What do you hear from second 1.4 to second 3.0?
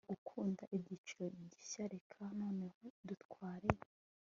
gishya reka noneho